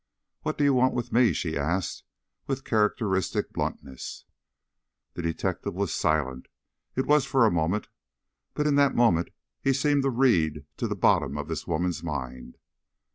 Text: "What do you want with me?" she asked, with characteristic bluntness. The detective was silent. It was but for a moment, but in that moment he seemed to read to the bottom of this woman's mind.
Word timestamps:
"What 0.41 0.57
do 0.57 0.63
you 0.63 0.73
want 0.73 0.95
with 0.95 1.11
me?" 1.13 1.31
she 1.31 1.55
asked, 1.55 2.05
with 2.47 2.63
characteristic 2.65 3.53
bluntness. 3.53 4.25
The 5.13 5.21
detective 5.21 5.75
was 5.75 5.93
silent. 5.93 6.47
It 6.95 7.05
was 7.05 7.23
but 7.25 7.29
for 7.29 7.45
a 7.45 7.51
moment, 7.51 7.87
but 8.55 8.65
in 8.65 8.73
that 8.77 8.95
moment 8.95 9.29
he 9.61 9.73
seemed 9.73 10.01
to 10.01 10.09
read 10.09 10.65
to 10.77 10.87
the 10.87 10.95
bottom 10.95 11.37
of 11.37 11.47
this 11.47 11.67
woman's 11.67 12.01
mind. 12.01 12.57